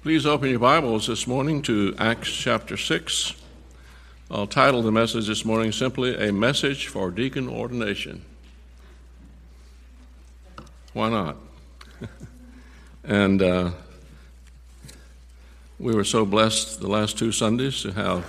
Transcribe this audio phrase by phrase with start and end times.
[0.00, 3.34] Please open your Bibles this morning to Acts chapter 6.
[4.30, 8.24] I'll title the message this morning simply A Message for Deacon Ordination.
[10.92, 11.36] Why not?
[13.04, 13.70] and uh,
[15.80, 18.24] we were so blessed the last two Sundays to have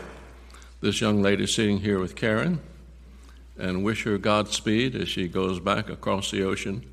[0.82, 2.62] this young lady sitting here with Karen
[3.60, 6.84] and wish her Godspeed as she goes back across the ocean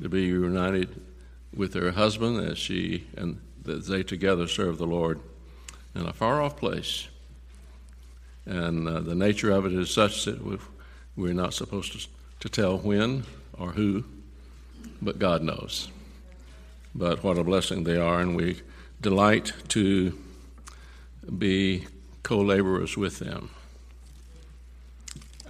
[0.00, 1.02] to be reunited
[1.54, 5.20] with her husband as she and that they together serve the Lord
[5.94, 7.08] in a far off place.
[8.44, 10.60] And uh, the nature of it is such that
[11.16, 12.08] we're not supposed to,
[12.40, 13.24] to tell when
[13.58, 14.04] or who,
[15.02, 15.88] but God knows.
[16.94, 18.60] But what a blessing they are, and we
[19.00, 20.16] delight to
[21.38, 21.86] be
[22.22, 23.50] co laborers with them.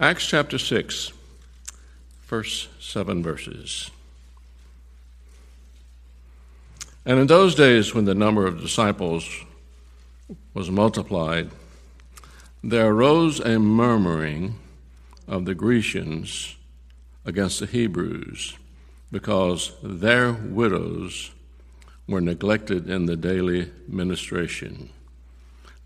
[0.00, 1.12] Acts chapter 6,
[2.22, 3.90] first seven verses.
[7.06, 9.44] And in those days, when the number of disciples
[10.54, 11.50] was multiplied,
[12.64, 14.58] there arose a murmuring
[15.28, 16.56] of the Grecians
[17.24, 18.56] against the Hebrews
[19.12, 21.30] because their widows
[22.08, 24.90] were neglected in the daily ministration.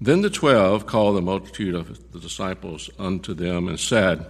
[0.01, 4.25] Then the twelve called the multitude of the disciples unto them and said,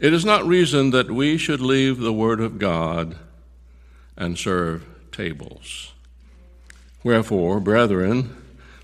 [0.00, 3.16] It is not reason that we should leave the word of God
[4.16, 5.92] and serve tables.
[7.02, 8.36] Wherefore, brethren,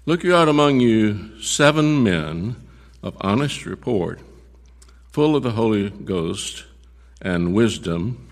[0.06, 2.56] look you out among you seven men
[3.02, 4.20] of honest report,
[5.12, 6.64] full of the Holy Ghost
[7.20, 8.30] and wisdom,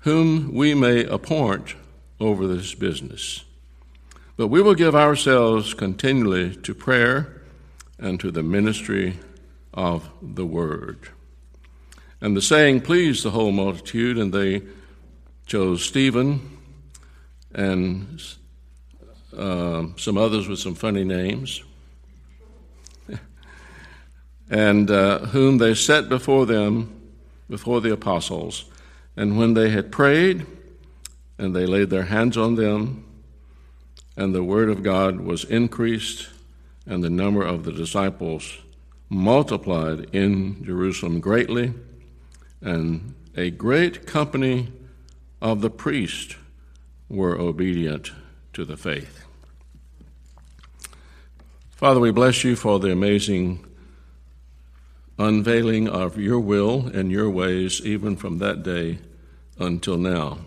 [0.00, 1.74] whom we may appoint
[2.18, 3.44] over this business.
[4.36, 7.42] But we will give ourselves continually to prayer
[7.98, 9.18] and to the ministry
[9.74, 11.10] of the word.
[12.20, 14.62] And the saying pleased the whole multitude, and they
[15.46, 16.58] chose Stephen
[17.54, 18.22] and
[19.36, 21.62] uh, some others with some funny names,
[24.50, 27.00] and uh, whom they set before them,
[27.50, 28.64] before the apostles.
[29.16, 30.46] And when they had prayed,
[31.38, 33.04] and they laid their hands on them,
[34.16, 36.28] and the word of God was increased,
[36.86, 38.58] and the number of the disciples
[39.08, 41.74] multiplied in Jerusalem greatly,
[42.60, 44.72] and a great company
[45.40, 46.34] of the priests
[47.08, 48.10] were obedient
[48.58, 49.24] to the faith.
[51.70, 53.64] Father, we bless you for the amazing
[55.16, 58.98] unveiling of your will and your ways, even from that day
[59.60, 60.38] until now.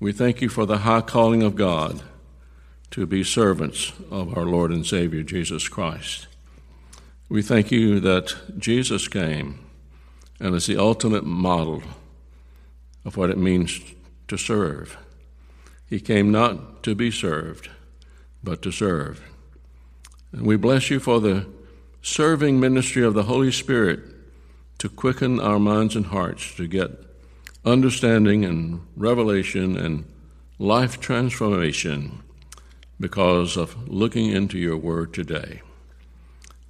[0.00, 2.02] We thank you for the high calling of God
[2.90, 6.26] to be servants of our Lord and Savior Jesus Christ.
[7.28, 9.60] We thank you that Jesus came
[10.40, 11.80] and is the ultimate model
[13.04, 13.80] of what it means
[14.26, 14.98] to serve.
[15.88, 17.70] He came not to be served,
[18.44, 19.22] but to serve.
[20.32, 21.46] And we bless you for the
[22.02, 24.00] serving ministry of the Holy Spirit
[24.78, 26.90] to quicken our minds and hearts to get
[27.64, 30.04] understanding and revelation and
[30.58, 32.22] life transformation
[33.00, 35.62] because of looking into your word today.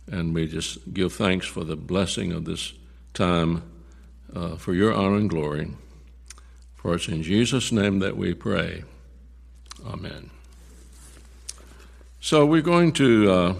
[0.06, 2.72] And we just give thanks for the blessing of this
[3.14, 3.62] time
[4.34, 5.70] uh, for your honor and glory.
[6.76, 8.84] For it's in Jesus' name that we pray.
[9.86, 10.30] Amen.
[12.20, 13.54] So we're going to uh,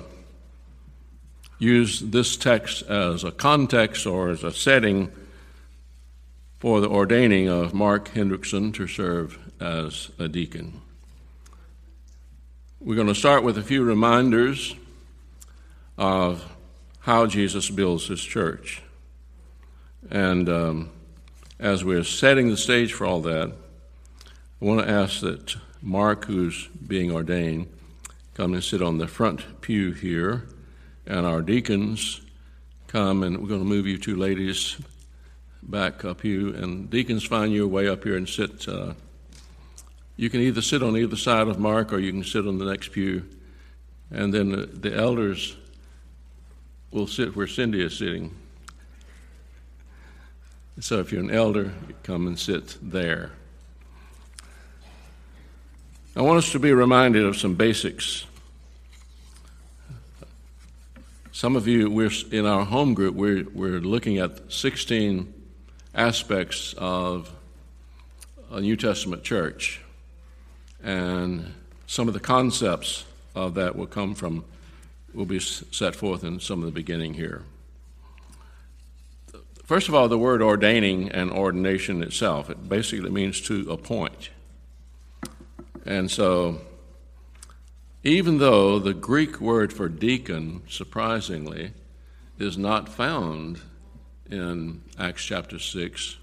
[1.58, 5.12] use this text as a context or as a setting
[6.58, 10.80] for the ordaining of Mark Hendrickson to serve as a deacon.
[12.80, 14.74] We're going to start with a few reminders
[15.96, 16.44] of
[17.00, 18.82] how Jesus builds his church.
[20.10, 20.90] And um,
[21.58, 23.52] as we're setting the stage for all that,
[24.60, 27.69] I want to ask that Mark, who's being ordained,
[28.34, 30.49] come and sit on the front pew here,
[31.06, 32.21] and our deacons
[32.87, 34.77] come, and we're going to move you two ladies
[35.62, 38.66] back up here, and deacons find your way up here and sit.
[38.69, 38.94] Uh,
[40.16, 42.65] you can either sit on either side of Mark, or you can sit on the
[42.65, 43.25] next pew,
[44.10, 45.57] and then the, the elders
[46.91, 48.34] will sit where Cindy is sitting.
[50.81, 51.72] So if you're an elder,
[52.03, 53.33] come and sit there.
[56.18, 58.26] I want us to be reminded of some basics.
[61.30, 65.32] Some of you, we're in our home group, we're, we're looking at 16
[65.94, 67.30] aspects of
[68.50, 69.80] a New Testament church.
[70.82, 71.54] And
[71.86, 73.04] some of the concepts
[73.36, 74.44] of that will come from,
[75.14, 77.42] will be set forth in some of the beginning here.
[79.62, 84.30] First of all, the word ordaining and ordination itself, it basically means to appoint.
[85.88, 86.60] And so
[88.04, 91.72] even though the Greek word for deacon, surprisingly,
[92.38, 93.62] is not found
[94.30, 96.18] in Acts chapter 6,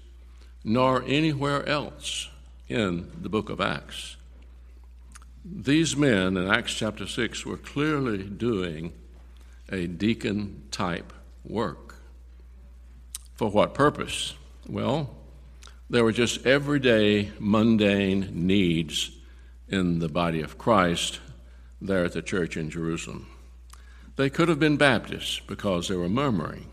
[0.62, 2.28] nor anywhere else
[2.68, 4.16] in the book of Acts.
[5.44, 8.92] These men in Acts chapter 6 were clearly doing
[9.68, 11.12] a deacon type
[11.44, 11.96] work.
[13.34, 14.34] For what purpose?
[14.68, 15.10] Well,
[15.90, 19.10] there were just everyday, mundane needs
[19.68, 21.20] in the body of Christ
[21.80, 23.26] there at the church in Jerusalem.
[24.16, 26.66] They could have been Baptists because they were murmuring.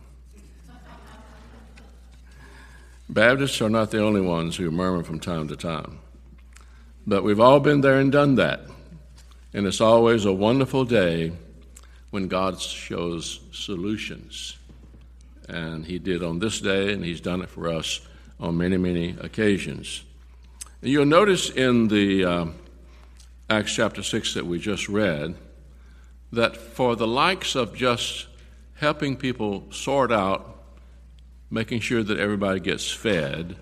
[3.09, 5.99] Baptists are not the only ones who murmur from time to time.
[7.05, 8.61] But we've all been there and done that.
[9.53, 11.33] And it's always a wonderful day
[12.11, 14.57] when God shows solutions.
[15.49, 17.99] And He did on this day, and He's done it for us
[18.39, 20.03] on many, many occasions.
[20.81, 22.45] And you'll notice in the uh,
[23.49, 25.35] Acts chapter 6 that we just read
[26.31, 28.27] that for the likes of just
[28.75, 30.63] helping people sort out,
[31.51, 33.55] making sure that everybody gets fed,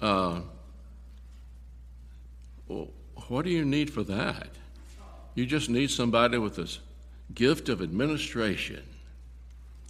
[0.00, 0.40] uh,
[3.28, 4.48] what do you need for that?
[5.34, 6.78] You just need somebody with this
[7.34, 8.82] gift of administration.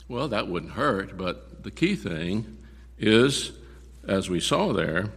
[0.09, 2.59] Well, that wouldn't hurt, but the key thing
[2.99, 3.53] is,
[4.07, 5.11] as we saw there,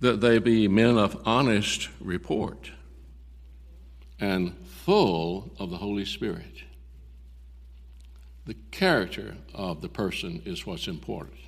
[0.00, 2.70] that they be men of honest report
[4.20, 6.62] and full of the Holy Spirit.
[8.46, 11.40] The character of the person is what's important.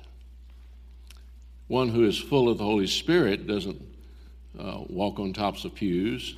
[1.67, 3.81] One who is full of the Holy Spirit doesn't
[4.59, 6.35] uh, walk on tops of pews,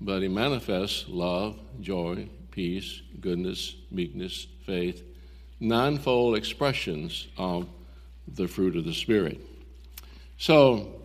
[0.00, 5.02] but he manifests love, joy, peace, goodness, meekness, faith,
[5.60, 7.66] ninefold expressions of
[8.28, 9.40] the fruit of the Spirit.
[10.38, 11.00] So,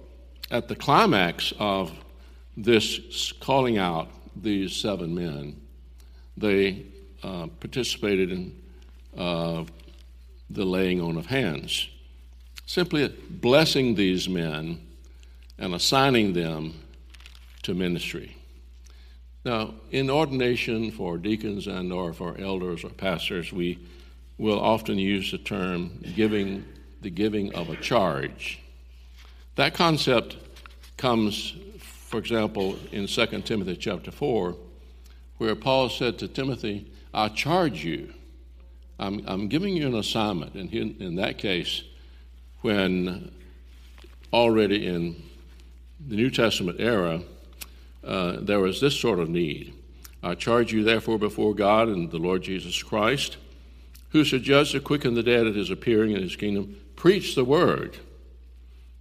[0.51, 1.91] at the climax of
[2.57, 5.59] this calling out these seven men,
[6.37, 6.85] they
[7.23, 8.61] uh, participated in
[9.17, 9.65] uh,
[10.49, 11.89] the laying on of hands,
[12.65, 14.79] simply blessing these men
[15.57, 16.73] and assigning them
[17.63, 18.35] to ministry.
[19.45, 23.79] Now, in ordination for deacons and or for elders or pastors, we
[24.37, 26.65] will often use the term giving
[27.01, 28.59] the giving of a charge.
[29.59, 30.38] That concept
[30.95, 34.56] comes, for example, in 2 Timothy chapter 4,
[35.38, 38.13] where Paul said to Timothy, I charge you.
[39.00, 40.53] I'm, I'm giving you an assignment.
[40.53, 41.83] And in, in that case,
[42.61, 43.31] when
[44.31, 45.21] already in
[46.07, 47.21] the New Testament era,
[48.01, 49.73] uh, there was this sort of need.
[50.23, 53.35] I charge you, therefore, before God and the Lord Jesus Christ,
[54.11, 57.35] who should judge the quick and the dead at his appearing in his kingdom, preach
[57.35, 57.97] the word.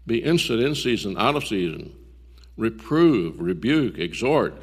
[0.08, 1.94] Be instant in season, out of season.
[2.56, 4.54] Reprove, rebuke, exhort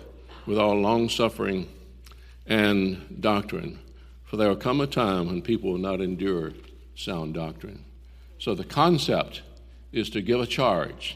[0.47, 1.69] with all long suffering
[2.47, 3.80] and doctrine.
[4.24, 6.51] For there will come a time when people will not endure
[6.95, 7.86] sound doctrine.
[8.39, 9.44] So the concept
[9.92, 11.15] is to give a charge.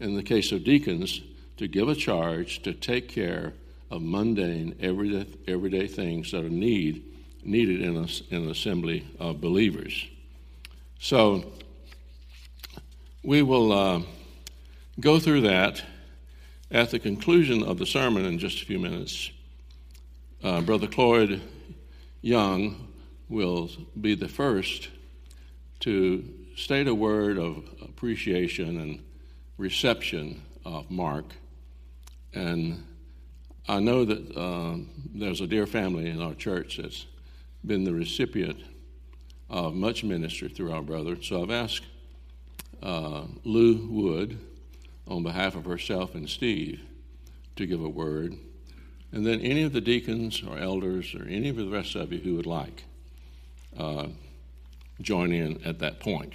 [0.00, 1.20] In the case of deacons,
[1.58, 3.52] to give a charge to take care
[3.90, 7.04] of mundane, everyday, everyday things that are need,
[7.44, 10.06] needed in, a, in an assembly of believers.
[11.00, 11.52] So
[13.22, 14.02] we will uh,
[15.00, 15.82] go through that
[16.70, 19.30] at the conclusion of the sermon in just a few minutes.
[20.42, 21.40] Uh, Brother Cloyd
[22.20, 22.88] Young
[23.28, 23.70] will
[24.00, 24.88] be the first
[25.80, 26.24] to
[26.56, 29.02] state a word of appreciation and
[29.56, 31.26] reception of Mark.
[32.34, 32.84] And
[33.68, 34.76] I know that uh,
[35.14, 37.06] there's a dear family in our church that's
[37.66, 38.58] been the recipient
[39.50, 41.20] of much ministry through our brother.
[41.20, 41.84] So I've asked
[42.82, 44.38] uh, Lou Wood,
[45.06, 46.80] on behalf of herself and Steve,
[47.56, 48.36] to give a word.
[49.12, 52.18] And then any of the deacons or elders or any of the rest of you
[52.18, 52.84] who would like
[53.76, 54.08] uh,
[55.00, 56.34] join in at that point.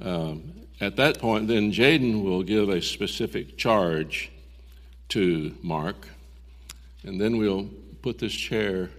[0.00, 4.30] Um, at that point, then Jaden will give a specific charge
[5.10, 6.08] to Mark,
[7.04, 7.68] and then we'll
[8.02, 8.90] put this chair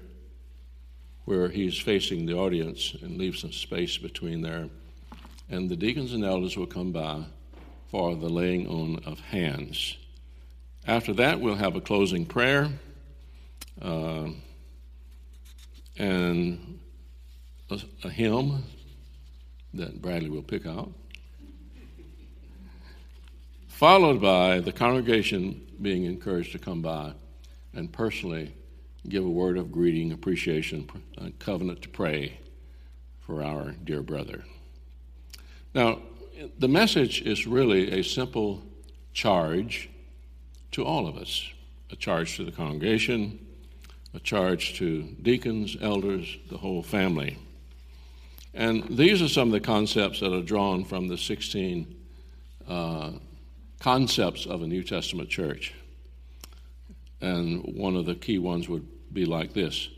[1.26, 4.70] where he's facing the audience and leave some space between there
[5.54, 7.24] and the deacons and elders will come by
[7.90, 9.98] for the laying on of hands.
[10.88, 12.72] After that, we'll have a closing prayer
[13.80, 14.30] uh,
[15.96, 16.80] and
[17.70, 18.64] a, a hymn
[19.76, 20.92] that Bradley will pick out,
[23.68, 27.14] followed by the congregation being encouraged to come by
[27.76, 28.56] and personally
[29.08, 30.90] give a word of greeting, appreciation,
[31.38, 32.40] covenant to pray
[33.20, 34.44] for our dear brother.
[35.74, 36.00] Now,
[36.60, 38.62] the message is really a simple
[39.14, 39.90] charge
[40.72, 41.50] to all of us
[41.92, 43.38] a charge to the congregation,
[44.16, 47.38] a charge to deacons, elders, the whole family.
[48.56, 51.96] And these are some of the concepts that are drawn from the 16
[52.68, 53.12] uh,
[53.80, 55.76] concepts of a New Testament church.
[57.22, 59.90] And one of the key ones would be like this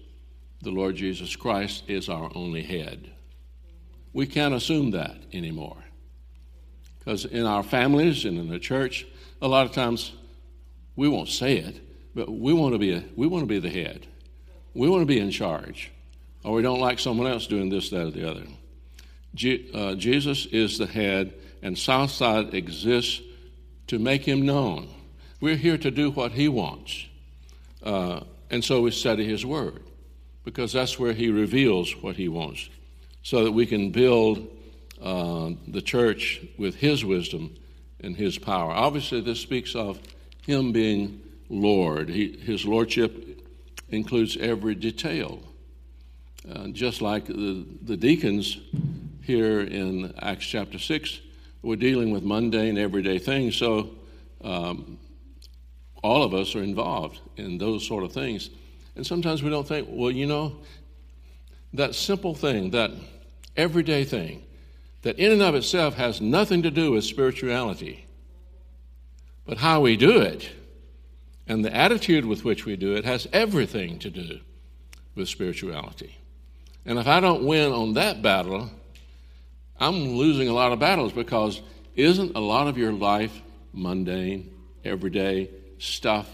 [0.63, 3.14] The Lord Jesus Christ is our only head.
[4.15, 5.75] We can't assume that anymore.
[6.99, 9.05] Because in our families and in the church,
[9.41, 10.13] a lot of times
[10.95, 11.81] we won't say it,
[12.15, 14.07] but we want to be, a, we want to be the head.
[14.73, 15.91] We want to be in charge.
[16.45, 18.43] Or we don't like someone else doing this, that, or the other.
[19.33, 23.21] Je- uh, Jesus is the head, and Southside exists
[23.87, 24.87] to make him known.
[25.41, 27.05] We're here to do what he wants.
[27.83, 29.83] Uh, and so we study his word,
[30.45, 32.69] because that's where he reveals what he wants,
[33.25, 34.47] so that we can build
[35.01, 37.55] uh, the church with his wisdom
[37.99, 38.71] and his power.
[38.71, 39.99] Obviously, this speaks of
[40.45, 42.07] him being Lord.
[42.07, 43.41] He, his lordship
[43.89, 45.39] includes every detail.
[46.47, 48.59] Uh, just like the, the deacons
[49.23, 51.19] here in Acts chapter 6
[51.63, 53.89] were dealing with mundane, everyday things, so
[54.43, 54.99] um,
[56.03, 58.51] all of us are involved in those sort of things.
[58.95, 60.57] And sometimes we don't think, well, you know,
[61.73, 62.91] that simple thing, that
[63.55, 64.43] everyday thing,
[65.01, 68.05] that in and of itself has nothing to do with spirituality,
[69.45, 70.49] but how we do it
[71.47, 74.39] and the attitude with which we do it has everything to do
[75.13, 76.17] with spirituality.
[76.85, 78.69] And if I don't win on that battle,
[79.79, 81.61] I'm losing a lot of battles because
[81.95, 83.41] isn't a lot of your life
[83.73, 84.51] mundane,
[84.83, 86.29] everyday stuff?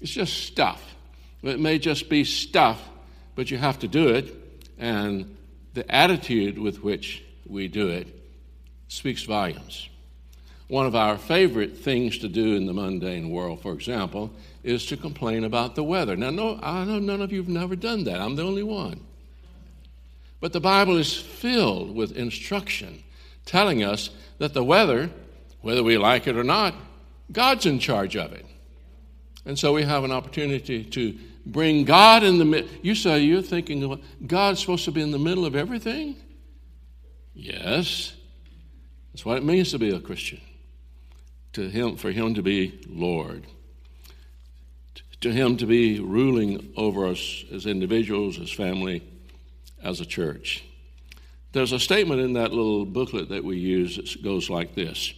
[0.00, 0.82] It's just stuff.
[1.42, 2.80] It may just be stuff,
[3.34, 4.34] but you have to do it.
[4.78, 5.36] And
[5.74, 8.08] the attitude with which we do it
[8.88, 9.88] speaks volumes.
[10.68, 14.30] One of our favorite things to do in the mundane world, for example,
[14.62, 16.16] is to complain about the weather.
[16.16, 18.20] Now, no, I know none of you have never done that.
[18.20, 19.00] I'm the only one.
[20.40, 23.02] But the Bible is filled with instruction
[23.44, 25.10] telling us that the weather,
[25.60, 26.74] whether we like it or not,
[27.32, 28.46] God's in charge of it.
[29.44, 32.68] And so we have an opportunity to bring God in the middle.
[32.82, 36.16] You say you're thinking God's supposed to be in the middle of everything?
[37.34, 38.14] Yes.
[39.12, 40.40] That's what it means to be a Christian
[41.52, 43.46] to him for him to be Lord,
[45.20, 49.02] to him to be ruling over us as individuals, as family,
[49.82, 50.64] as a church.
[51.52, 55.12] There's a statement in that little booklet that we use that goes like this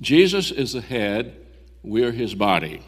[0.00, 1.36] Jesus is the head,
[1.82, 2.82] we're his body.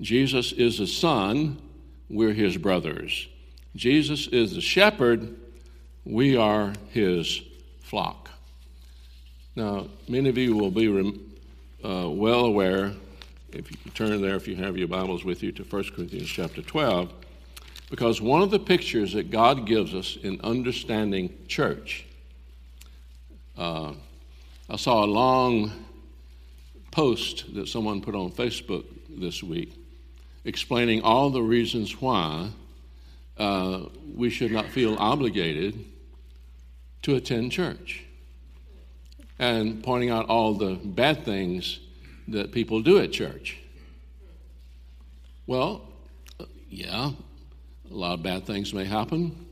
[0.00, 1.62] Jesus is the son,
[2.08, 3.28] we're his brothers.
[3.76, 5.34] Jesus is the shepherd,
[6.04, 7.42] we are his
[7.80, 8.30] flock.
[9.56, 10.88] Now, many of you will be
[11.84, 12.92] uh, well aware,
[13.52, 16.62] if you turn there, if you have your Bibles with you, to 1 Corinthians chapter
[16.62, 17.12] 12,
[17.90, 22.06] because one of the pictures that God gives us in understanding church,
[23.56, 23.92] uh,
[24.68, 25.70] I saw a long
[26.90, 29.83] post that someone put on Facebook this week
[30.44, 32.50] explaining all the reasons why
[33.38, 33.80] uh,
[34.14, 35.84] we should not feel obligated
[37.02, 38.04] to attend church.
[39.38, 41.80] And pointing out all the bad things
[42.28, 43.58] that people do at church.
[45.46, 45.82] Well,
[46.70, 47.10] yeah,
[47.90, 49.46] a lot of bad things may happen,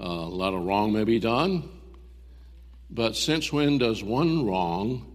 [0.00, 1.68] uh, a lot of wrong may be done,
[2.90, 5.13] but since when does one wrong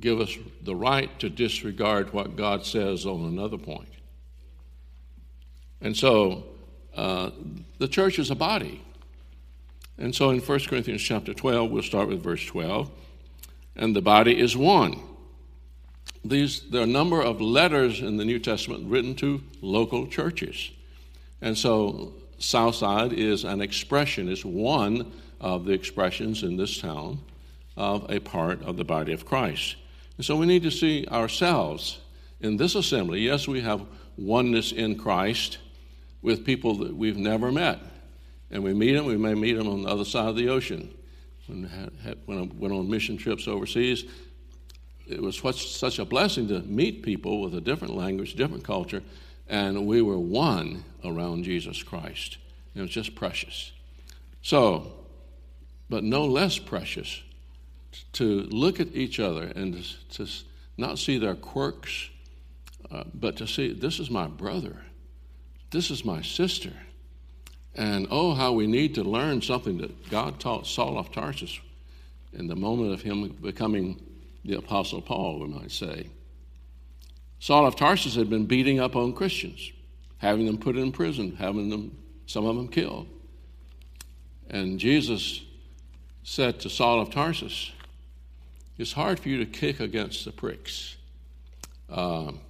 [0.00, 3.88] give us the right to disregard what God says on another point?
[5.80, 6.44] And so,
[6.94, 7.30] uh,
[7.78, 8.82] the church is a body.
[9.98, 12.90] And so in 1 Corinthians chapter 12, we'll start with verse 12.
[13.76, 15.00] And the body is one.
[16.24, 20.70] These, there are a number of letters in the New Testament written to local churches.
[21.40, 27.20] And so Southside is an expression, it's one of the expressions in this town
[27.76, 29.76] of a part of the body of Christ.
[30.18, 31.98] And so we need to see ourselves
[32.40, 33.20] in this assembly.
[33.20, 33.80] Yes, we have
[34.18, 35.58] oneness in Christ
[36.20, 37.78] with people that we've never met
[38.50, 39.06] and we meet them.
[39.06, 40.92] We may meet them on the other side of the ocean.
[41.46, 41.64] When,
[42.26, 44.04] when I went on mission trips overseas,
[45.06, 49.02] it was such a blessing to meet people with a different language, different culture,
[49.48, 52.36] and we were one around Jesus Christ.
[52.74, 53.72] It was just precious.
[54.42, 54.92] So,
[55.88, 57.22] but no less precious
[58.14, 60.26] to look at each other and to
[60.76, 62.10] not see their quirks,
[62.90, 64.76] uh, but to see this is my brother,
[65.70, 66.72] this is my sister.
[67.74, 71.60] And oh, how we need to learn something that God taught Saul of Tarsus
[72.32, 74.00] in the moment of him becoming
[74.44, 76.08] the Apostle Paul, we might say.
[77.40, 79.70] Saul of Tarsus had been beating up on Christians,
[80.18, 83.06] having them put in prison, having them, some of them killed.
[84.50, 85.42] And Jesus
[86.24, 87.70] said to Saul of Tarsus,
[88.78, 90.96] It's hard for you to kick against the pricks.
[91.90, 92.40] Um,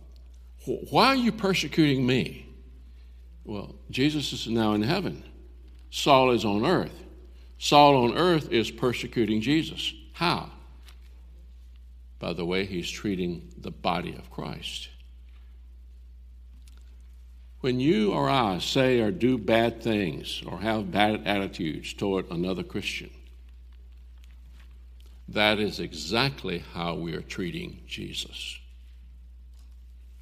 [0.66, 2.46] why are you persecuting me?
[3.44, 5.24] Well, Jesus is now in heaven.
[5.90, 7.04] Saul is on earth.
[7.58, 9.94] Saul on earth is persecuting Jesus.
[10.12, 10.50] How?
[12.18, 14.90] By the way he's treating the body of Christ.
[17.60, 22.62] When you or I say or do bad things or have bad attitudes toward another
[22.62, 23.10] Christian,
[25.28, 28.58] that is exactly how we are treating Jesus.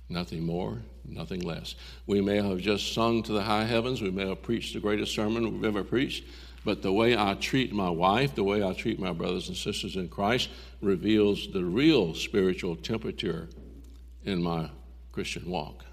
[0.09, 1.75] Nothing more, nothing less.
[2.07, 5.15] We may have just sung to the high heavens, we may have preached the greatest
[5.15, 6.25] sermon we've ever preached,
[6.65, 9.97] but the way I treat my wife, the way I treat my brothers and sisters
[9.97, 10.49] in Christ,
[10.81, 13.49] reveals the real spiritual temperature
[14.25, 14.71] in my
[15.13, 15.85] Christian walk.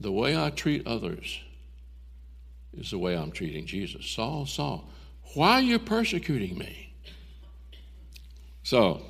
[0.00, 1.40] The way I treat others
[2.76, 4.06] is the way I'm treating Jesus.
[4.06, 4.88] Saul, Saul,
[5.34, 6.91] why are you persecuting me?
[8.64, 9.02] So,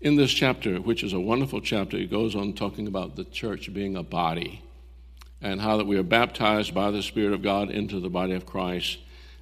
[0.00, 3.72] in this chapter, which is a wonderful chapter, it goes on talking about the church
[3.72, 4.62] being a body
[5.42, 8.46] and how that we are baptized by the Spirit of God into the body of
[8.46, 8.98] Christ.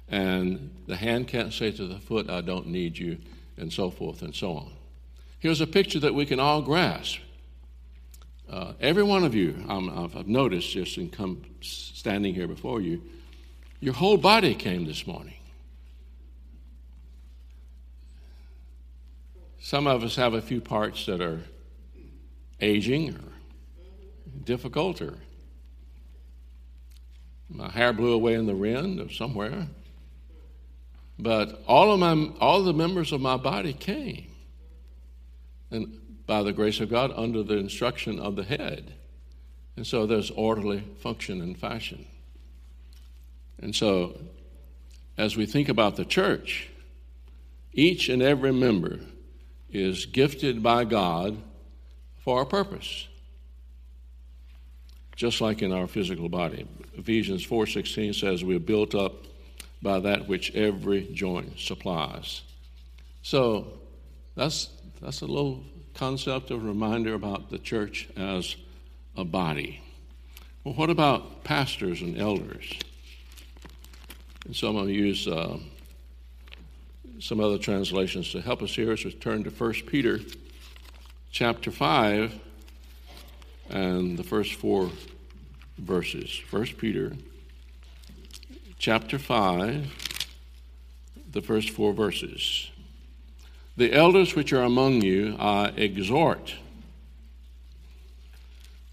[0.09, 3.17] And the hand can't say to the foot, I don't need you,
[3.57, 4.73] and so forth and so on.
[5.39, 7.19] Here's a picture that we can all grasp.
[8.49, 13.01] Uh, every one of you, um, I've noticed just in come standing here before you,
[13.79, 15.38] your whole body came this morning.
[19.59, 21.41] Some of us have a few parts that are
[22.61, 23.31] aging or
[24.45, 25.15] difficult, or
[27.49, 29.67] my hair blew away in the wind or somewhere.
[31.17, 34.31] But all of my, all the members of my body came,
[35.69, 38.93] and by the grace of God, under the instruction of the head.
[39.75, 42.05] And so there's orderly function and fashion.
[43.61, 44.17] And so,
[45.17, 46.69] as we think about the church,
[47.73, 48.99] each and every member
[49.71, 51.41] is gifted by God
[52.23, 53.07] for a purpose.
[55.15, 56.67] Just like in our physical body.
[56.93, 59.25] Ephesians 4:16 says we're built up
[59.81, 62.41] by that which every joint supplies.
[63.21, 63.79] So
[64.35, 64.69] that's
[65.01, 68.55] that's a little concept of reminder about the church as
[69.15, 69.81] a body.
[70.63, 72.71] Well, what about pastors and elders?
[74.45, 75.57] And so I'm going to use uh,
[77.19, 80.19] some other translations to help us here as we turn to 1 Peter
[81.31, 82.39] chapter 5
[83.69, 84.89] and the first four
[85.77, 86.41] verses.
[86.49, 87.13] 1 Peter
[88.77, 90.23] chapter 5,
[91.31, 92.71] the first four verses.
[93.75, 96.55] The elders which are among you I exhort,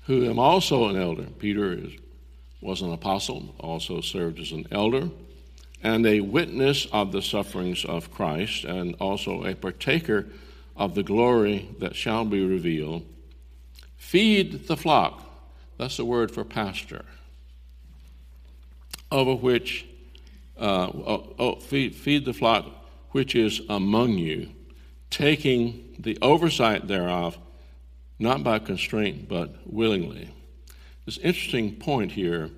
[0.07, 1.27] who am also an elder.
[1.39, 1.93] Peter is,
[2.61, 5.11] was an apostle, also served as an elder
[5.83, 10.27] and a witness of the sufferings of Christ, and also a partaker
[10.77, 13.05] of the glory that shall be revealed.
[13.97, 15.23] Feed the flock.
[15.79, 17.05] That's the word for pastor.
[19.11, 19.87] Over which,
[20.59, 22.67] uh, oh, oh, feed, feed the flock
[23.11, 24.49] which is among you,
[25.11, 27.39] taking the oversight thereof,
[28.19, 30.29] not by constraint, but willingly.
[31.05, 32.51] This interesting point here.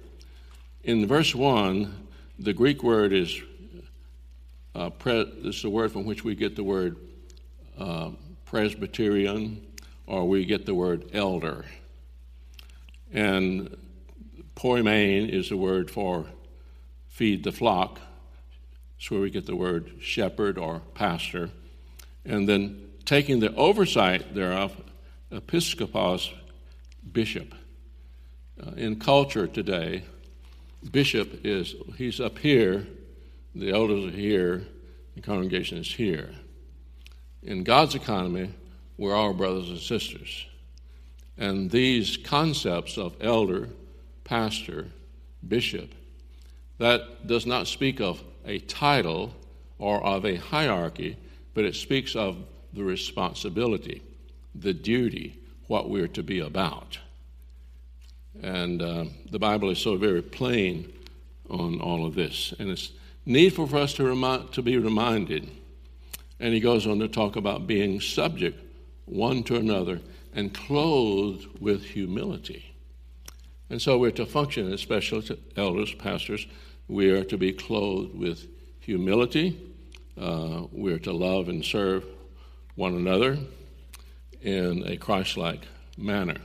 [0.83, 2.08] In verse 1,
[2.39, 3.41] the Greek word is
[4.75, 6.97] uh, pre- this is the word from which we get the word
[7.79, 8.11] uh,
[8.45, 9.67] presbyterian,
[10.07, 11.65] or we get the word elder.
[13.13, 13.77] And
[14.55, 16.27] poimen is the word for
[17.09, 18.01] feed the flock.
[18.99, 21.51] It's where we get the word shepherd or pastor.
[22.25, 24.77] And then taking the oversight thereof,
[25.33, 26.33] episkopos,
[27.13, 27.55] bishop.
[28.61, 30.03] Uh, in culture today,
[30.91, 32.87] bishop is, he's up here,
[33.55, 34.67] the elders are here,
[35.15, 36.31] the congregation is here.
[37.43, 38.51] In God's economy,
[38.97, 40.47] we're all brothers and sisters.
[41.37, 43.69] And these concepts of elder,
[44.25, 44.89] pastor,
[45.47, 45.95] bishop,
[46.79, 49.35] that does not speak of a title
[49.79, 51.17] or of a hierarchy,
[51.55, 52.37] but it speaks of
[52.73, 54.03] the responsibility,
[54.55, 55.39] the duty,
[55.69, 56.99] what we're to be about.
[58.43, 60.93] And uh, the Bible is so very plain
[61.51, 62.55] on all of this.
[62.59, 62.93] And it's
[63.27, 65.51] needful for us to, to be reminded.
[66.41, 68.61] And he goes on to talk about being subject
[69.07, 70.01] one to another
[70.35, 72.75] and clothed with humility.
[73.71, 76.47] And so we're to function, especially to elders, pastors,
[76.89, 78.47] we are to be clothed with
[78.81, 79.61] humility.
[80.19, 82.05] Uh, we're to love and serve
[82.77, 83.39] one another
[84.41, 86.37] in a Christ like manner.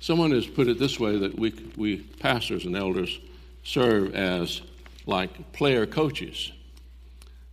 [0.00, 3.18] Someone has put it this way that we, we pastors and elders
[3.64, 4.62] serve as
[5.06, 6.52] like player coaches.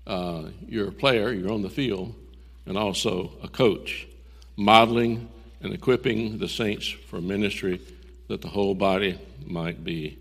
[0.06, 2.14] Uh, you're a player, you're on the field,
[2.66, 4.08] and also a coach,
[4.58, 5.30] modeling
[5.62, 7.82] and equipping the saints for ministry
[8.28, 10.18] that the whole body might be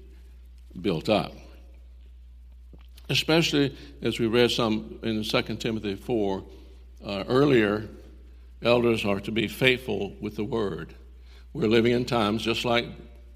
[0.81, 1.33] built up.
[3.09, 6.43] Especially as we read some in 2 Timothy 4
[7.05, 7.89] uh, earlier,
[8.63, 10.95] elders are to be faithful with the word.
[11.53, 12.87] We're living in times just like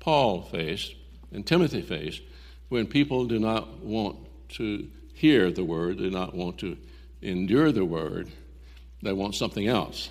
[0.00, 0.94] Paul faced
[1.32, 2.22] and Timothy faced
[2.68, 4.16] when people do not want
[4.50, 6.76] to hear the word, do not want to
[7.22, 8.28] endure the word,
[9.02, 10.10] they want something else.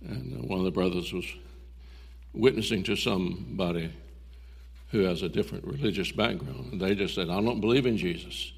[0.00, 1.24] And uh, one of the brothers was
[2.32, 3.92] witnessing to somebody
[4.90, 8.52] who has a different religious background, and they just said, I don't believe in Jesus.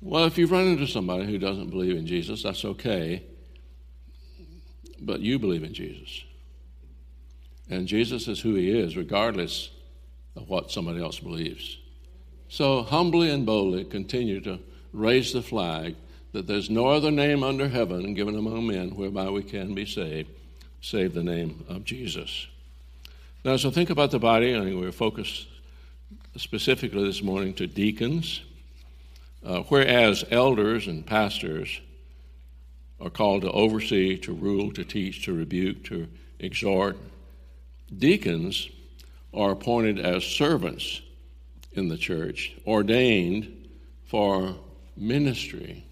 [0.00, 3.22] Well, if you run into somebody who doesn't believe in Jesus, that's okay,
[5.00, 6.25] but you believe in Jesus.
[7.68, 9.70] And Jesus is who he is, regardless
[10.36, 11.78] of what somebody else believes.
[12.48, 14.60] So humbly and boldly continue to
[14.92, 15.96] raise the flag
[16.32, 20.30] that there's no other name under heaven given among men whereby we can be saved,
[20.80, 22.46] save the name of Jesus.
[23.44, 25.46] Now, so think about the body, I mean, we're focused
[26.36, 28.42] specifically this morning to deacons,
[29.44, 31.80] uh, whereas elders and pastors
[33.00, 36.96] are called to oversee, to rule, to teach, to rebuke, to exhort.
[37.94, 38.68] Deacons
[39.32, 41.02] are appointed as servants
[41.72, 43.68] in the church, ordained
[44.06, 44.56] for
[44.96, 45.84] ministry.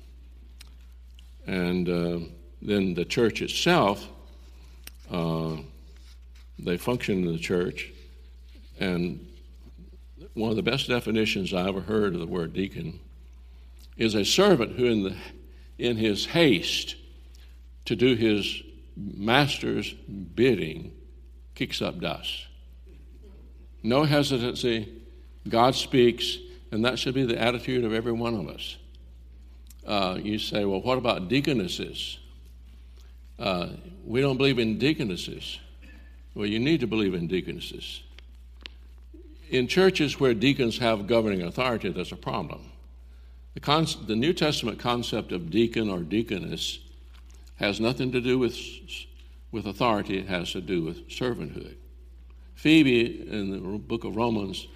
[1.47, 2.19] And uh,
[2.63, 4.09] then the church itself,
[5.11, 5.57] uh,
[6.59, 7.93] they function in the church.
[8.81, 9.27] And
[10.33, 12.99] one of the best definitions I ever heard of the word deacon
[13.97, 15.17] is a servant who, in, the,
[15.79, 16.97] in his haste
[17.85, 18.63] to do his
[18.97, 20.93] master's bidding,
[21.55, 22.47] kicks up dust.
[23.83, 25.03] No hesitancy,
[25.49, 26.39] God speaks,
[26.73, 28.77] and that should be the attitude of every one of us.
[29.87, 32.19] Uh, you say, well, what about deaconesses?
[33.39, 33.69] Uh,
[34.05, 35.59] we don't believe in deaconesses.
[36.35, 38.03] Well, you need to believe in deaconesses.
[39.51, 42.71] In churches where deacons have governing authority, there's a problem.
[43.55, 46.81] The, the New Testament concept of deacon or deaconess
[47.57, 48.57] has nothing to do with,
[49.55, 51.77] with authority, it has to do with servanthood.
[52.57, 54.67] Phoebe, in the book of Romans,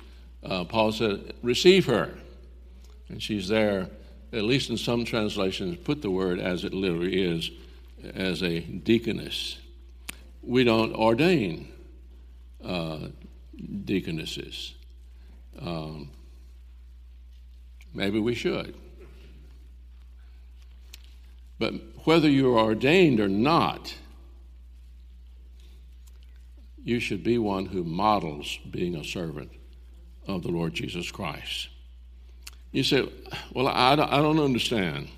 [0.45, 2.15] uh, Paul said, Receive her.
[3.09, 3.89] And she's there,
[4.33, 7.51] at least in some translations, put the word as it literally is,
[8.15, 9.59] as a deaconess.
[10.43, 11.73] We don't ordain
[12.65, 13.09] uh,
[13.85, 14.75] deaconesses.
[15.61, 16.11] Um,
[17.93, 18.77] maybe we should.
[21.59, 23.93] But whether you are ordained or not,
[26.89, 29.51] you should be one who models being a servant
[30.27, 31.69] of the Lord Jesus Christ.
[32.73, 33.07] You say,
[33.53, 35.09] Well, I I don't understand.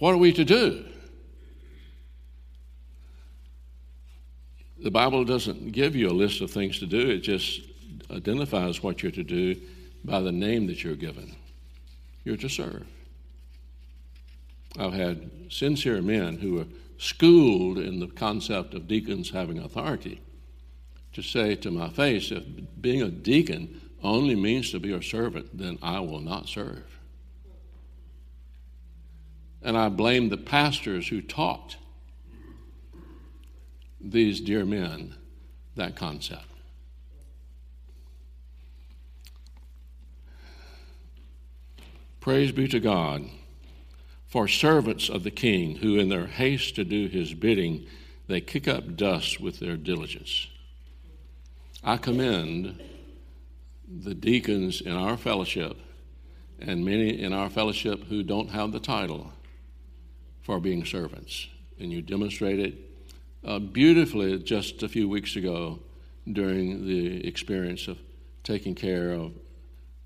[0.00, 0.84] What are we to do?
[4.78, 7.62] The Bible doesn't give you a list of things to do, it just
[8.10, 9.56] identifies what you're to do
[10.04, 11.34] by the name that you're given.
[12.24, 12.86] You're to serve.
[14.78, 16.66] I've had sincere men who are
[16.98, 20.20] schooled in the concept of deacons having authority
[21.12, 22.44] to say to my face, if
[22.80, 26.84] being a deacon only means to be a servant, then I will not serve.
[29.62, 31.76] And I blame the pastors who taught
[34.00, 35.14] these dear men
[35.74, 36.44] that concept.
[42.20, 43.24] Praise be to God
[44.28, 47.86] for servants of the king who, in their haste to do his bidding,
[48.28, 50.48] they kick up dust with their diligence.
[51.82, 52.80] I commend
[53.88, 55.78] the deacons in our fellowship
[56.60, 59.32] and many in our fellowship who don't have the title
[60.42, 61.48] for being servants.
[61.78, 62.76] And you demonstrated
[63.44, 65.78] uh, beautifully just a few weeks ago
[66.30, 67.98] during the experience of
[68.42, 69.32] taking care of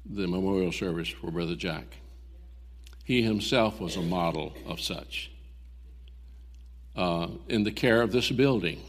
[0.05, 1.97] the memorial service for Brother Jack.
[3.05, 5.31] He himself was a model of such.
[6.95, 8.81] Uh, in the care of this building.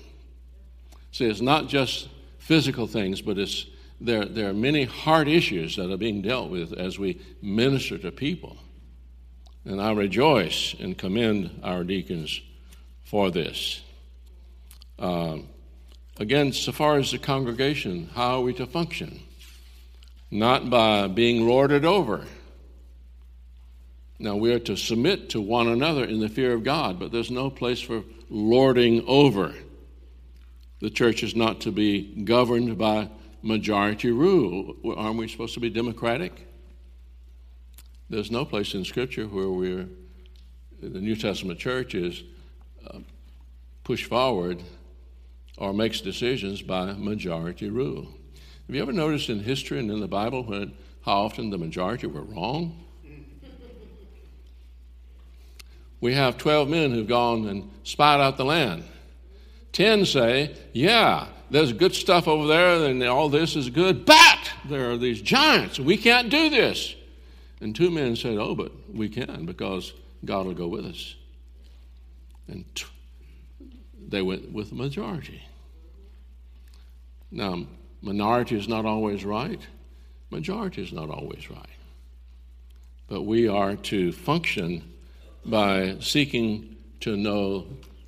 [1.12, 3.66] See, it's not just physical things, but it's,
[4.02, 8.12] there, there are many heart issues that are being dealt with as we minister to
[8.12, 8.58] people.
[9.64, 12.42] And I rejoice and commend our deacons
[13.04, 13.82] for this.
[15.00, 15.38] Uh,
[16.18, 19.22] again, so far as the congregation, how are we to function?
[20.30, 22.26] Not by being lorded over
[24.24, 27.30] now, we are to submit to one another in the fear of God, but there's
[27.30, 29.54] no place for lording over.
[30.80, 33.10] the church is not to be governed by
[33.42, 34.76] majority rule.
[34.96, 36.48] Aren't we supposed to be democratic?
[38.10, 39.88] There's no place in Scripture where we're,
[40.82, 42.24] the New Testament church is
[42.88, 43.00] uh,
[43.84, 44.64] pushed forward
[45.58, 48.08] or makes decisions by majority rule.
[48.68, 52.08] Have you ever noticed in history and in the Bible when, how often the majority
[52.08, 52.86] were wrong?
[56.04, 58.84] We have 12 men who've gone and spied out the land.
[59.72, 64.92] 10 say, Yeah, there's good stuff over there, and all this is good, but there
[64.92, 65.80] are these giants.
[65.80, 66.94] We can't do this.
[67.62, 69.94] And two men said, Oh, but we can because
[70.26, 71.16] God will go with us.
[72.50, 72.84] And t-
[74.06, 75.42] they went with the majority.
[77.32, 77.66] Now,
[78.02, 79.62] minority is not always right,
[80.30, 81.70] majority is not always right.
[83.08, 84.90] But we are to function
[85.46, 87.68] by seeking to know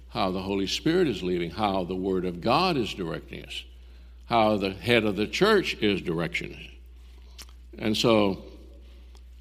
[0.09, 3.63] how the Holy Spirit is leading, how the Word of God is directing us,
[4.27, 6.61] how the head of the church is directing us.
[7.77, 8.43] And so,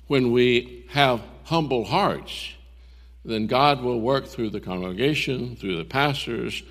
[0.09, 2.53] when we have humble hearts,
[3.25, 6.63] then God will work through the congregation, through the pastors,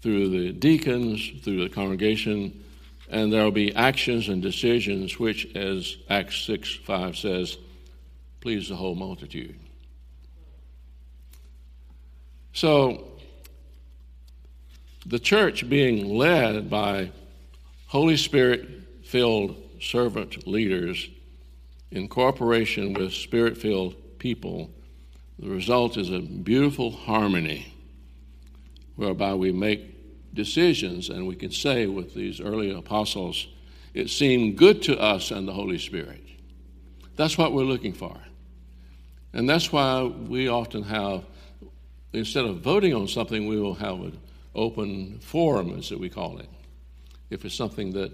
[0.00, 2.64] through the deacons, through the congregation,
[3.10, 7.58] and there will be actions and decisions which, as Acts 6 5 says,
[8.40, 9.58] please the whole multitude.
[12.52, 13.06] So,
[15.06, 17.10] the church being led by
[17.86, 18.68] Holy Spirit
[19.04, 21.08] filled servant leaders
[21.90, 24.70] in cooperation with spirit filled people,
[25.38, 27.72] the result is a beautiful harmony
[28.96, 33.48] whereby we make decisions and we can say with these early apostles,
[33.94, 36.22] it seemed good to us and the Holy Spirit.
[37.16, 38.16] That's what we're looking for.
[39.32, 41.24] And that's why we often have
[42.12, 44.18] instead of voting on something, we will have an
[44.54, 46.48] open forum, as we call it,
[47.30, 48.12] if it's something that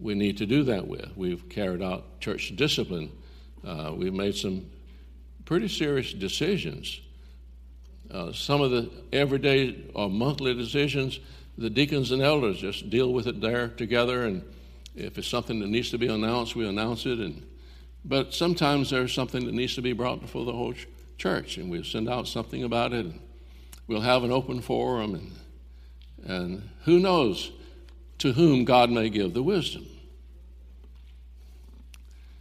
[0.00, 1.16] we need to do that with.
[1.16, 3.10] We've carried out church discipline.
[3.66, 4.66] Uh, we've made some
[5.44, 7.00] pretty serious decisions.
[8.10, 11.20] Uh, some of the everyday or monthly decisions,
[11.56, 14.42] the deacons and elders just deal with it there together, and
[14.94, 17.18] if it's something that needs to be announced, we announce it.
[17.18, 17.44] And
[18.04, 20.74] but sometimes there's something that needs to be brought before the whole
[21.18, 23.06] church, and we'll send out something about it.
[23.06, 23.20] And
[23.86, 25.32] we'll have an open forum, and,
[26.24, 27.52] and who knows
[28.18, 29.86] to whom God may give the wisdom.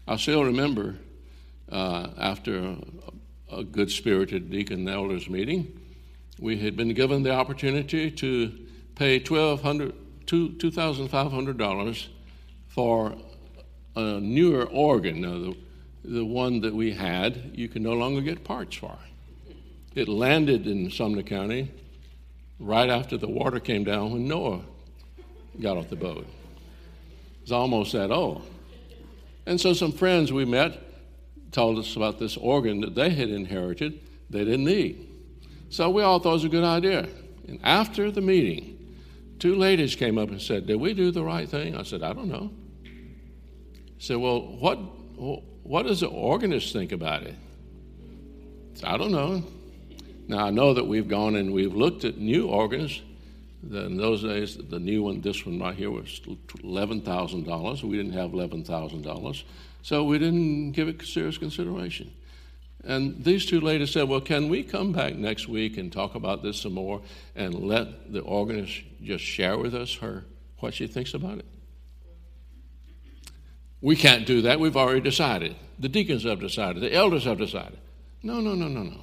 [0.08, 0.96] I still remember
[1.72, 2.78] uh, after a,
[3.58, 5.80] a good spirited deacon elders meeting,
[6.40, 8.52] we had been given the opportunity to
[8.96, 9.94] pay $1,200,
[10.26, 12.08] $2,500
[12.68, 13.16] for
[13.96, 15.22] a newer organ.
[15.22, 15.58] Now, the,
[16.04, 18.98] the one that we had, you can no longer get parts for.
[19.96, 21.72] It landed in Sumner County
[22.60, 24.62] right after the water came down when Noah
[25.62, 26.26] got off the boat.
[26.26, 28.46] It was almost that old.
[29.46, 30.82] And so some friends we met
[31.52, 35.08] told us about this organ that they had inherited they didn't need.
[35.70, 37.08] So we all thought it was a good idea.
[37.48, 38.96] And after the meeting,
[39.38, 41.76] two ladies came up and said, Did we do the right thing?
[41.76, 42.52] I said, I don't know.
[44.00, 44.80] Said, Well, what,
[45.64, 47.36] what does the organist think about it?
[48.84, 49.44] I, I don't know.
[50.28, 53.02] Now, I know that we've gone and we've looked at new organs.
[53.70, 57.84] In those days, the new one, this one right here, was $11,000.
[57.84, 59.44] We didn't have $11,000.
[59.82, 62.12] So we didn't give it serious consideration.
[62.86, 66.44] And these two ladies said, Well, can we come back next week and talk about
[66.44, 67.02] this some more
[67.36, 70.26] and let the organist just share with us her
[70.60, 71.46] what she thinks about it?
[73.84, 74.62] We can't do that.
[74.62, 75.58] We've already decided.
[75.78, 76.82] The deacons have decided.
[76.82, 77.78] The elders have decided.
[78.24, 79.02] No, no, no, no, no.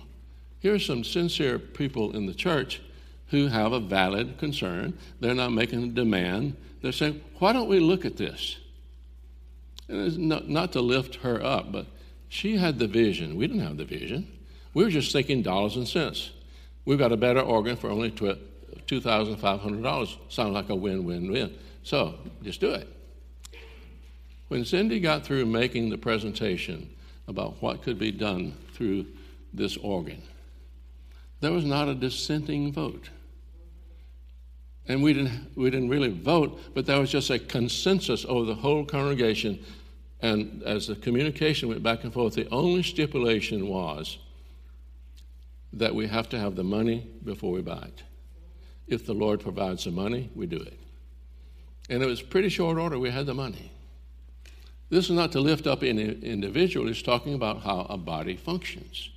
[0.59, 2.81] Here are some sincere people in the church
[3.27, 4.99] who have a valid concern.
[5.21, 6.57] They're not making a demand.
[6.81, 8.57] They're saying, why don't we look at this?
[9.88, 11.85] And it's not, not to lift her up, but
[12.31, 13.37] she had the vision.
[13.37, 14.27] We didn't have the vision.
[14.73, 16.31] We were just thinking dollars and cents.
[16.87, 20.33] We've got a better organ for only $2,500.
[20.33, 21.55] Sounds like a win win win.
[21.83, 22.88] So just do it.
[24.51, 26.91] When Cindy got through making the presentation
[27.29, 29.07] about what could be done through
[29.55, 30.21] this organ,
[31.39, 33.11] there was not a dissenting vote.
[34.89, 38.57] And we didn't, we didn't really vote, but there was just a consensus over the
[38.57, 39.65] whole congregation.
[40.21, 44.19] And as the communication went back and forth, the only stipulation was
[45.73, 48.03] that we have to have the money before we buy it.
[48.89, 50.77] If the Lord provides the money, we do it.
[51.89, 53.71] And it was pretty short order, we had the money.
[54.90, 59.11] This is not to lift up any individual, it's talking about how a body functions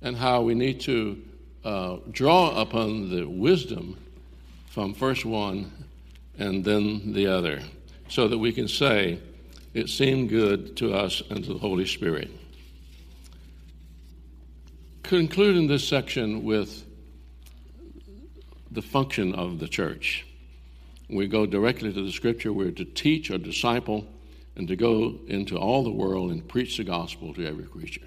[0.00, 1.22] and how we need to
[1.62, 3.98] uh, draw upon the wisdom
[4.70, 5.70] from first 1
[6.38, 7.60] and then the other,
[8.08, 9.18] so that we can say,
[9.74, 12.30] It seemed good to us and to the Holy Spirit.
[15.02, 16.84] Concluding this section with
[18.70, 20.26] the function of the church.
[21.08, 22.52] We go directly to the scripture.
[22.52, 24.06] We're to teach or disciple
[24.56, 28.06] and to go into all the world and preach the gospel to every creature.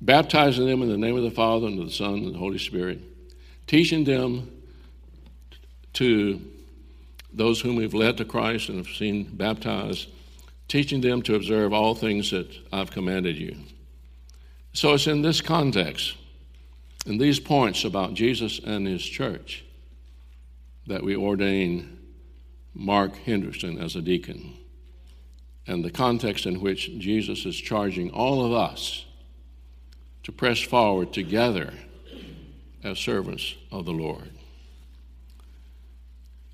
[0.00, 2.58] Baptizing them in the name of the Father and of the Son and the Holy
[2.58, 3.00] Spirit,
[3.66, 4.50] teaching them
[5.94, 6.40] to
[7.32, 10.08] those whom we've led to Christ and have seen baptized,
[10.68, 13.56] teaching them to observe all things that I've commanded you.
[14.72, 16.16] So it's in this context,
[17.06, 19.64] in these points about Jesus and his church,
[20.86, 21.98] that we ordain
[22.74, 24.54] Mark Henderson as a deacon,
[25.66, 29.04] and the context in which Jesus is charging all of us
[30.24, 31.72] to press forward together
[32.82, 34.30] as servants of the Lord.